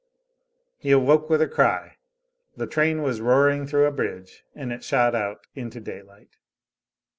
He 0.79 0.89
awoke 0.89 1.29
with 1.29 1.43
a 1.43 1.47
cry 1.47 1.97
the 2.57 2.65
train 2.65 3.03
was 3.03 3.21
roaring 3.21 3.67
through 3.67 3.85
a 3.85 3.91
bridge, 3.91 4.43
and 4.55 4.71
it 4.73 4.83
shot 4.83 5.13
out 5.13 5.45
into 5.53 5.79
daylight. 5.79 6.37